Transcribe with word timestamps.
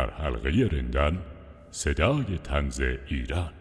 در 0.00 0.10
حلقه 0.10 0.68
رندان 0.72 1.18
صدای 1.70 2.38
تنز 2.44 2.80
ایران. 2.80 3.52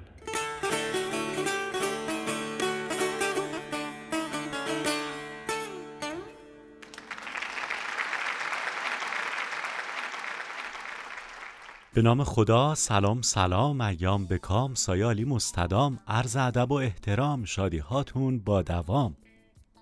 به 11.94 12.02
نام 12.02 12.24
خدا 12.24 12.76
سلام 12.76 13.22
سلام 13.22 13.82
ایام 13.82 14.26
بکام 14.26 14.74
سایالی 14.74 15.26
مستدام 15.26 16.00
عرض 16.08 16.36
ادب 16.36 16.72
و 16.72 16.76
احترام 16.76 17.46
شادی 17.46 17.78
هاتون 17.78 18.40
با 18.40 18.62
دوام. 18.62 19.16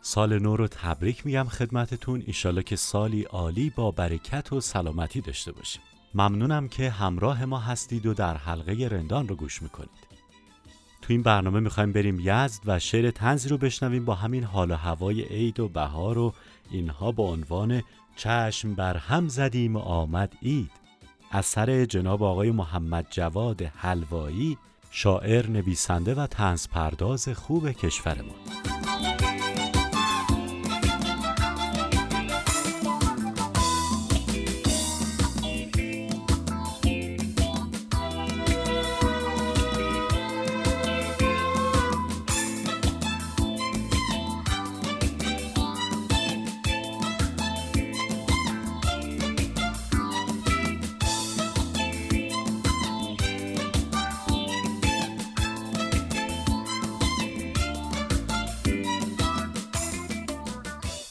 سال 0.01 0.39
نو 0.39 0.55
رو 0.55 0.67
تبریک 0.67 1.25
میگم 1.25 1.43
خدمتتون. 1.43 2.23
ایشالا 2.27 2.61
که 2.61 2.75
سالی 2.75 3.23
عالی 3.23 3.69
با 3.69 3.91
برکت 3.91 4.53
و 4.53 4.61
سلامتی 4.61 5.21
داشته 5.21 5.51
باشیم. 5.51 5.81
ممنونم 6.17 6.67
که 6.67 6.89
همراه 6.89 7.45
ما 7.45 7.59
هستید 7.59 8.05
و 8.05 8.13
در 8.13 8.37
حلقه 8.37 8.87
رندان 8.91 9.27
رو 9.27 9.35
گوش 9.35 9.61
می‌کنید. 9.61 10.07
تو 11.01 11.13
این 11.13 11.23
برنامه 11.23 11.59
می‌خوایم 11.59 11.91
بریم 11.91 12.19
یزد 12.19 12.61
و 12.65 12.79
شعر 12.79 13.11
تنزی 13.11 13.49
رو 13.49 13.57
بشنویم 13.57 14.05
با 14.05 14.15
همین 14.15 14.43
حال 14.43 14.71
و 14.71 14.75
هوای 14.75 15.21
عید 15.21 15.59
و 15.59 15.67
بهار 15.67 16.17
و 16.17 16.33
اینها 16.71 17.11
با 17.11 17.23
عنوان 17.23 17.83
چشم 18.15 18.73
بر 18.73 18.97
هم 18.97 19.27
زدیم 19.27 19.75
و 19.75 19.79
آمد 19.79 20.33
عید. 20.41 20.71
اثر 21.31 21.85
جناب 21.85 22.23
آقای 22.23 22.51
محمد 22.51 23.07
جواد 23.09 23.61
حلوایی 23.61 24.57
شاعر 24.91 25.47
نویسنده 25.47 26.15
و 26.15 26.27
تنز 26.27 26.67
پرداز 26.67 27.29
خوب 27.29 27.71
کشورمان 27.71 28.76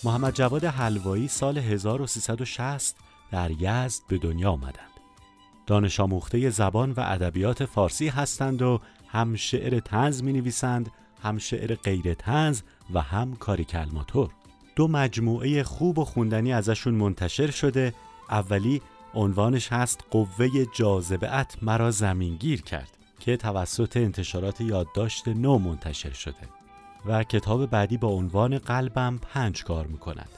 محمد 0.07 0.35
جواد 0.35 0.65
حلوایی 0.65 1.29
سال 1.29 1.59
1360 1.59 2.97
در 3.31 3.51
یزد 3.51 4.03
به 4.09 4.19
دنیا 4.19 4.51
آمدند. 4.51 4.91
دانش 5.67 6.01
آموخته 6.01 6.51
زبان 6.51 6.93
و 6.93 7.01
ادبیات 7.01 7.65
فارسی 7.65 8.09
هستند 8.09 8.63
و 8.63 8.81
هم 9.09 9.37
شعر 9.37 9.81
تنز 9.81 10.23
می 10.23 10.33
نویسند، 10.33 10.91
هم 11.23 11.39
شعر 11.39 11.75
غیر 11.75 12.15
تنز 12.15 12.63
و 12.95 13.01
هم 13.01 13.37
کاریکلماتور. 13.37 14.31
دو 14.77 14.89
مجموعه 14.89 15.63
خوب 15.63 15.99
و 15.99 16.05
خوندنی 16.05 16.53
ازشون 16.53 16.95
منتشر 16.95 17.51
شده 17.51 17.95
اولی 18.31 18.83
عنوانش 19.15 19.73
هست 19.73 20.05
قوه 20.11 20.49
جاذبهت 20.75 21.57
مرا 21.63 21.91
زمینگیر 21.91 22.63
کرد 22.63 22.97
که 23.21 23.37
توسط 23.37 23.97
انتشارات 23.97 24.61
یادداشت 24.61 25.29
نو 25.29 25.59
منتشر 25.59 26.13
شده 26.13 26.66
و 27.09 27.25
کتاب 27.25 27.67
بعدی 27.67 27.97
با 27.97 28.09
عنوان 28.09 28.59
قلبم 28.59 29.19
پنج 29.23 29.65
کار 29.65 29.87
می‌کند 29.87 30.29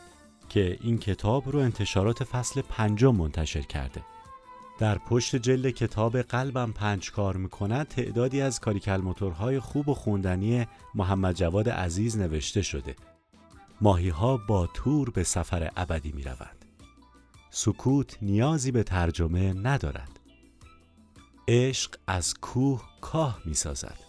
که 0.49 0.79
این 0.81 0.99
کتاب 0.99 1.49
رو 1.49 1.59
انتشارات 1.59 2.25
فصل 2.25 2.63
پنجم 2.69 3.17
منتشر 3.17 3.63
کرده 3.63 4.03
در 4.79 4.99
پشت 4.99 5.37
جلد 5.37 5.71
کتاب 5.71 6.23
قلبم 6.23 6.73
پنج 6.73 7.13
کار 7.13 7.37
می‌کند 7.37 7.89
تعدادی 7.89 8.41
از 8.41 8.61
کاریکل 8.61 8.97
موتورهای 8.97 9.61
خوب 9.61 9.89
و 9.89 9.95
خوندنی 9.95 10.67
محمد 10.95 11.35
جواد 11.35 11.69
عزیز 11.69 12.19
نوشته 12.19 12.63
شده 12.63 12.97
ماهی 13.81 14.09
ها 14.09 14.37
با 14.37 14.67
تور 14.67 15.11
به 15.11 15.25
سفر 15.25 15.71
ابدی 15.77 16.13
می 16.13 16.23
روند. 16.23 16.65
سکوت 17.51 18.19
نیازی 18.23 18.71
به 18.71 18.83
ترجمه 18.83 19.53
ندارد. 19.53 20.21
عشق 21.49 21.95
از 22.07 22.35
کوه 22.35 22.83
کاه 23.01 23.41
می 23.45 23.55
سازد. 23.55 24.08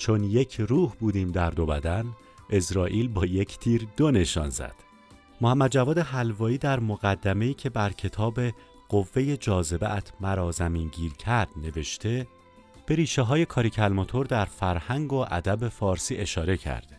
چون 0.00 0.24
یک 0.24 0.60
روح 0.60 0.92
بودیم 1.00 1.32
در 1.32 1.50
دو 1.50 1.66
بدن 1.66 2.06
اسرائیل 2.50 3.08
با 3.08 3.26
یک 3.26 3.58
تیر 3.58 3.88
دو 3.96 4.10
نشان 4.10 4.50
زد. 4.50 4.74
محمد 5.40 5.70
جواد 5.70 5.98
حلوایی 5.98 6.58
در 6.58 6.80
مقدمه‌ای 6.80 7.54
که 7.54 7.70
بر 7.70 7.92
کتاب 7.92 8.40
قوه 8.88 9.36
جاذبه 9.36 9.94
ات 9.94 10.12
مرا 10.20 10.50
زمین 10.50 10.88
گیر 10.88 11.12
کرد 11.12 11.48
نوشته 11.56 12.26
به 12.86 12.94
ریشه 12.94 13.22
های 13.22 13.46
کاریکلماتور 13.46 14.26
در 14.26 14.44
فرهنگ 14.44 15.12
و 15.12 15.24
ادب 15.30 15.68
فارسی 15.68 16.16
اشاره 16.16 16.56
کرده. 16.56 16.96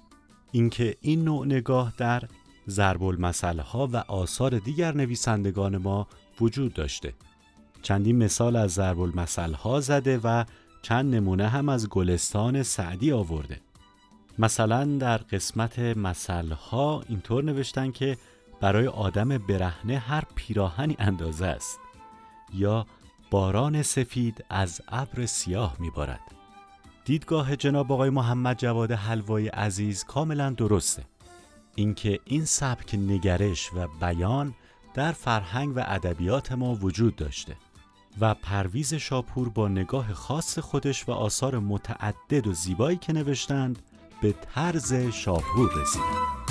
اینکه 0.52 0.96
این 1.02 1.24
نوع 1.24 1.46
نگاه 1.46 1.94
در 1.98 2.24
ضرب 2.68 3.02
ها 3.60 3.90
و 3.94 3.98
آثار 3.98 4.60
دیگر 4.60 4.96
نویسندگان 4.96 5.78
ما 5.78 6.08
وجود 6.42 6.74
داشته. 6.74 7.14
چندین 7.82 8.18
مثال 8.18 8.56
از 8.56 8.72
ضرب 8.72 9.18
ها 9.56 9.80
زده 9.80 10.20
و 10.24 10.46
چند 10.82 11.16
نمونه 11.16 11.48
هم 11.48 11.70
از 11.70 11.90
گلستان 11.90 12.64
سعدی 12.64 13.12
آورده. 13.12 13.62
مثلا 14.40 14.86
در 14.86 15.18
قسمت 15.18 15.80
مسلها 15.80 17.04
اینطور 17.10 17.44
نوشتن 17.44 17.92
که 17.92 18.18
برای 18.62 18.88
آدم 18.88 19.38
برهنه 19.38 19.98
هر 19.98 20.24
پیراهنی 20.36 20.96
اندازه 21.00 21.46
است 21.46 21.80
یا 22.54 22.86
باران 23.32 23.84
سفید 23.84 24.46
از 24.50 24.82
ابر 24.88 25.26
سیاه 25.26 25.76
میبارد. 25.80 26.22
دیدگاه 27.06 27.56
جناب 27.56 27.92
آقای 27.92 28.10
محمد 28.10 28.58
جواد 28.58 28.92
حلوای 28.92 29.48
عزیز 29.48 30.04
کاملا 30.04 30.50
درسته. 30.50 31.04
اینکه 31.76 32.20
این 32.26 32.46
سبک 32.46 32.96
نگرش 32.96 33.70
و 33.74 33.88
بیان 34.02 34.54
در 34.94 35.12
فرهنگ 35.12 35.78
و 35.78 35.84
ادبیات 35.86 36.52
ما 36.52 36.76
وجود 36.76 37.16
داشته. 37.16 37.56
و 38.20 38.34
پرویز 38.34 38.94
شاپور 38.94 39.50
با 39.50 39.68
نگاه 39.68 40.14
خاص 40.14 40.60
خودش 40.60 41.10
و 41.10 41.12
آثار 41.12 41.60
متعدد 41.60 42.48
و 42.48 42.54
زیبایی 42.54 42.98
که 42.98 43.14
نوشتند 43.14 43.80
به 44.22 44.36
طرز 44.56 44.94
شاپور 44.94 45.70
رسیدند. 45.82 46.42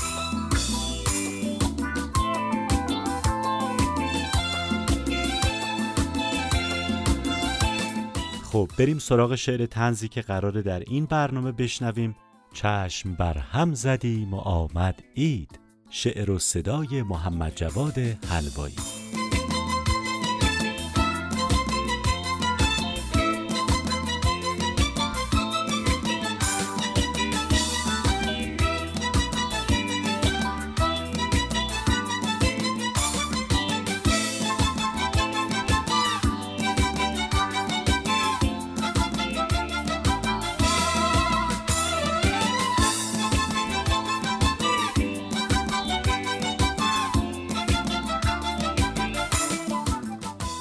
خب 8.52 8.70
بریم 8.78 8.98
سراغ 8.98 9.34
شعر 9.34 9.66
تنزی 9.66 10.08
که 10.08 10.22
قراره 10.22 10.62
در 10.62 10.80
این 10.80 11.04
برنامه 11.04 11.52
بشنویم. 11.52 12.16
چشم 12.54 13.14
بر 13.14 13.38
هم 13.38 13.74
زدیم 13.74 14.34
و 14.34 14.36
آمد 14.36 15.02
اید 15.14 15.60
شعر 15.90 16.30
و 16.30 16.38
صدای 16.38 17.02
محمد 17.02 17.52
جواد 17.56 17.98
حلوایی. 17.98 18.76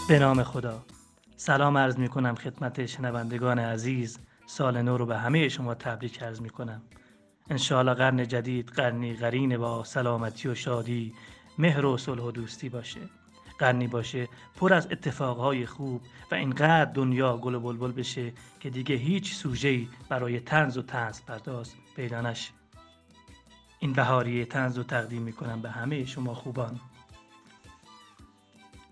به 0.10 0.20
نام 0.20 0.44
خدا. 0.44 0.86
سلام 1.38 1.78
عرض 1.78 1.98
می 1.98 2.08
کنم 2.08 2.36
خدمت 2.36 2.86
شنوندگان 2.86 3.60
عزیز. 3.60 4.20
سال 4.46 4.82
نو 4.82 4.98
رو 4.98 5.06
به 5.06 5.18
همه 5.18 5.50
شما 5.50 5.76
تبریک 5.76 6.24
عرض 6.24 6.42
می 6.42 6.50
کنم. 6.50 6.82
انشاءالله 7.50 7.94
قرن 7.94 8.28
جدید 8.28 8.70
قرنی 8.70 9.14
قرین 9.14 9.58
با 9.58 9.84
سلامتی 9.84 10.48
و 10.48 10.56
شادی 10.56 11.14
مهر 11.58 11.86
و 11.86 11.98
صلح 11.98 12.22
و 12.22 12.32
دوستی 12.32 12.70
باشه. 12.70 13.00
قرنی 13.60 13.88
باشه 13.88 14.28
پر 14.56 14.74
از 14.74 14.88
اتفاقهای 14.92 15.66
خوب 15.66 16.02
و 16.32 16.36
اینقدر 16.36 16.92
دنیا 16.92 17.38
گل 17.38 17.56
و 17.56 17.60
بلبل 17.60 17.92
بشه 17.92 18.34
که 18.60 18.70
دیگه 18.70 18.96
هیچ 18.96 19.36
سوژه‌ای 19.36 19.88
برای 20.10 20.40
تنز 20.40 20.78
و 20.78 20.82
تنز 20.82 21.22
پرداز 21.22 21.74
پیدا 21.96 22.34
این 23.80 23.94
بهاریه 23.94 24.46
تنز 24.46 24.78
رو 24.78 24.84
تقدیم 24.84 25.22
می 25.22 25.34
کنم 25.34 25.62
به 25.62 25.70
همه 25.70 26.06
شما 26.06 26.34
خوبان. 26.34 26.80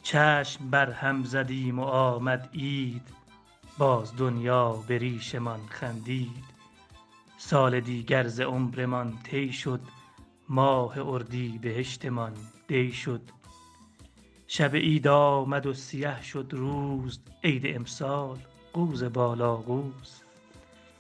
چشم 0.07 0.69
بر 0.69 0.91
هم 0.91 1.23
زدیم 1.23 1.79
و 1.79 1.83
آمد 1.83 2.49
اید 2.51 3.07
باز 3.77 4.17
دنیا 4.17 4.71
به 4.87 4.97
ریشمان 4.97 5.59
خندید. 5.69 6.43
سال 7.37 7.79
دیگر 7.79 8.27
ز 8.27 8.39
عمرمان 8.39 9.17
طی 9.23 9.53
شد 9.53 9.79
ماه 10.49 10.97
اردی 10.97 11.59
بهشتمان 11.61 12.33
دی 12.67 12.91
شد. 12.91 13.21
شب 14.47 14.75
عید 14.75 15.07
آمد 15.07 15.65
و 15.65 15.73
سیه 15.73 16.21
شد 16.21 16.47
روز 16.51 17.19
عید 17.43 17.75
امسال 17.75 18.37
قوز 18.73 19.03
بالا 19.03 19.55
قوز 19.55 20.21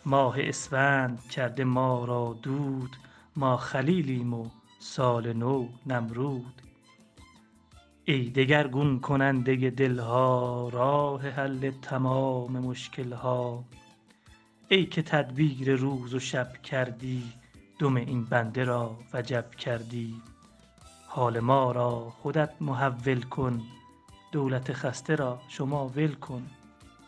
ماه 0.05 0.35
اسفند 0.39 1.29
کرده 1.29 1.63
ما 1.63 2.05
را 2.05 2.37
دود 2.41 2.95
ما 3.35 3.57
خلیلیم 3.57 4.33
و 4.33 4.49
سال 4.79 5.33
نو 5.33 5.67
نمرود. 5.85 6.66
ای 8.09 8.29
دگرگون 8.29 8.99
کننده 8.99 9.69
دلها 9.69 10.69
راه 10.73 11.29
حل 11.29 11.71
تمام 11.81 12.51
مشکلها. 12.59 13.63
ای 14.69 14.85
که 14.85 15.01
تدبیر 15.01 15.75
روز 15.75 16.13
و 16.13 16.19
شب 16.19 16.53
کردی 16.63 17.23
دم 17.79 17.95
این 17.95 18.25
بنده 18.25 18.63
را 18.63 18.97
وجب 19.13 19.51
کردی. 19.51 20.21
حال 21.07 21.39
ما 21.39 21.71
را 21.71 22.13
خودت 22.21 22.49
محول 22.61 23.21
کن 23.21 23.61
دولت 24.31 24.73
خسته 24.73 25.15
را 25.15 25.39
شما 25.47 25.87
ول 25.87 26.13
کن. 26.13 26.47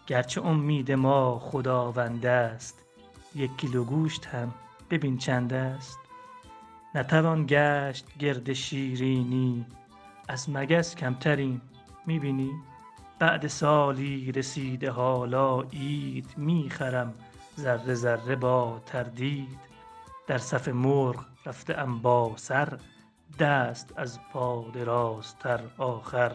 گرچه 0.08 0.42
امید 0.46 0.92
ما 0.92 1.40
خداوند 1.40 2.26
است 2.26 2.86
یک 3.36 3.58
کیلو 3.58 3.84
گوشت 3.84 4.26
هم 4.26 4.54
ببین 4.90 5.18
چند 5.18 5.54
است. 5.54 6.00
نتوان 6.96 7.46
گشت 7.48 8.18
گرد 8.18 8.54
شیرینی 8.54 9.66
از 10.30 10.50
مگس 10.50 10.96
کمتریم 10.96 11.62
می‌بینی؟ 12.06 12.52
بعد 13.20 13.48
سالی 13.48 14.32
رسیده 14.32 14.92
حالا 14.92 15.62
عید 15.62 16.34
می‌خرم 16.38 17.14
ذره 17.60 17.94
ذره 17.94 18.36
با 18.36 18.82
تردید. 18.86 19.60
در 20.28 20.38
صف 20.38 20.68
مرغ 20.68 21.26
رفته 21.46 21.78
ام 21.78 22.02
با 22.02 22.34
سر 22.36 22.80
دست 23.40 23.94
از 23.96 24.20
پا 24.34 24.66
درازتر 24.74 25.62
آخر. 25.78 26.32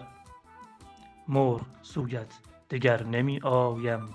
مرغ 1.28 1.66
سویت 1.82 2.34
دگر 2.70 3.02
نمی 3.02 3.40
آیم 3.40 4.08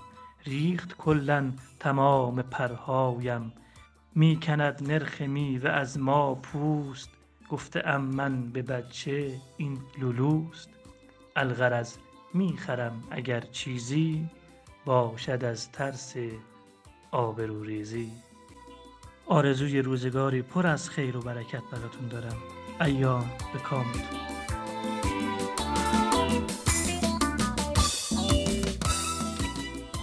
ریخت 0.46 0.96
کلا 0.96 1.52
تمام 1.78 2.42
پرهایم. 2.42 3.52
می 4.14 4.40
کند 4.42 4.92
نرخ 4.92 5.20
میوه 5.20 5.70
از 5.70 5.98
ما 5.98 6.34
پوست 6.34 7.10
گفته 7.50 7.82
ام 7.88 8.00
من 8.00 8.50
به 8.50 8.62
بچه 8.62 9.40
این 9.56 9.78
لولوست. 9.98 10.68
الغرض 11.36 11.96
می 12.34 12.56
خرم 12.56 13.04
اگر 13.10 13.40
چیزی 13.40 14.28
باشد 14.84 15.44
از 15.44 15.72
ترس 15.72 16.14
آبروریزی. 17.10 18.12
آرزوی 19.26 19.82
روزگاری 19.82 20.42
پر 20.42 20.66
از 20.66 20.90
خیر 20.90 21.16
و 21.16 21.20
برکت 21.20 21.62
براتون 21.72 22.08
دارم. 22.08 22.36
ایام 22.80 23.30
به 23.52 23.58
کامتون. 23.58 24.02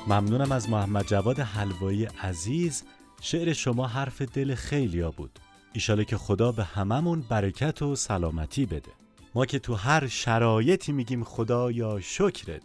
ممنونم 0.08 0.52
از 0.52 0.70
محمد 0.70 1.06
جواد 1.06 1.40
حلوایی 1.40 2.06
عزیز. 2.06 2.84
شعر 3.22 3.54
شما 3.54 3.88
حرف 3.88 4.22
دل 4.22 4.56
خیلیا 4.56 5.12
بود. 5.12 5.40
ایشاله 5.74 6.06
که 6.06 6.18
خدا 6.18 6.52
به 6.52 6.64
هممون 6.64 7.22
برکت 7.22 7.81
و 7.81 7.96
سلامتی 7.96 8.66
بده. 8.66 8.92
ما 9.36 9.46
که 9.46 9.60
تو 9.60 9.75
هر 9.75 10.08
شرایطی 10.08 10.92
میگیم 10.92 11.24
خدا 11.24 11.72
یا 11.72 12.00
شکرت 12.00 12.62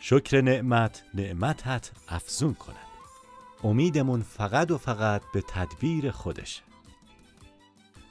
شکر 0.00 0.40
نعمت 0.40 1.02
نعمتت 1.14 1.90
افزون 2.08 2.54
کند. 2.54 2.76
امیدمون 3.64 4.22
فقط 4.22 4.70
و 4.70 4.78
فقط 4.78 5.22
به 5.34 5.42
تدبیر 5.48 6.10
خودشه. 6.10 6.62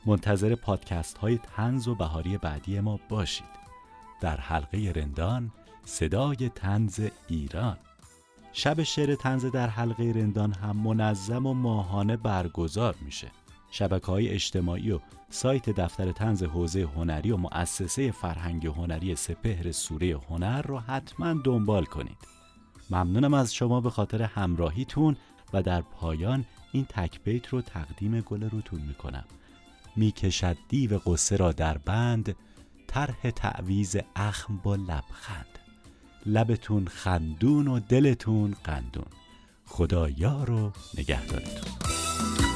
منتظر 0.06 0.56
پادکست 0.56 1.18
های 1.18 1.40
تنز 1.56 1.88
و 1.88 1.96
بهاری 1.96 2.38
بعدی 2.38 2.80
ما 2.80 3.00
باشید. 3.10 3.64
در 4.22 4.38
حلقه 4.38 4.94
رندان 4.96 5.52
صدای 5.86 6.52
تنز 6.56 7.00
ایران. 7.28 7.78
شب 8.54 8.84
شعر 8.84 9.16
تنز 9.16 9.46
در 9.46 9.68
حلقه 9.68 10.04
رندان 10.16 10.54
هم 10.54 10.78
منظم 10.78 11.46
و 11.46 11.54
ماهانه 11.54 12.18
برگزار 12.18 12.96
میشه. 13.02 13.32
شبکه 13.74 14.08
های 14.08 14.30
اجتماعی 14.30 14.92
و 14.92 15.00
سایت 15.30 15.70
دفتر 15.70 16.12
تنز 16.12 16.44
حوزه 16.44 16.82
هنری 16.82 17.32
و 17.32 17.38
مؤسسه 17.38 18.12
فرهنگ 18.12 18.68
هنری 18.68 19.16
سپهر 19.16 19.72
سوره 19.72 20.20
هنر 20.30 20.62
رو 20.62 20.80
حتما 20.80 21.34
دنبال 21.44 21.86
کنید. 21.86 22.18
ممنونم 22.90 23.34
از 23.34 23.54
شما 23.54 23.82
به 23.82 23.90
خاطر 23.90 24.22
همراهیتون 24.22 25.16
و 25.54 25.64
در 25.64 25.82
پایان 25.82 26.46
این 26.72 26.86
تکبیت 26.90 27.48
رو 27.48 27.62
تقدیم 27.62 28.22
گل 28.22 28.50
روتون 28.50 28.82
می‌کنم. 28.82 29.26
می‌کشد 29.96 30.58
دیو 30.70 30.98
قصه 30.98 31.36
را 31.36 31.52
در 31.52 31.78
بند 31.78 32.36
طرح 32.88 33.32
تعویز 33.32 33.96
اخم 34.16 34.58
با 34.64 34.76
لبخند. 34.76 35.60
لبتون 36.26 36.88
خندون 36.88 37.68
و 37.68 37.80
دلتون 37.80 38.56
قندون. 38.64 39.06
خدا 39.66 40.10
یار 40.10 40.52
و 40.52 40.72
نگهدارتون. 40.98 42.53